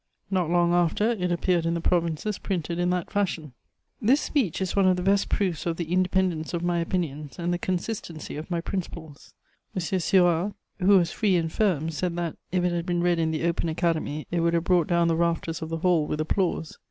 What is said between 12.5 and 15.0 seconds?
if it had been read in the open Academy, it would have brought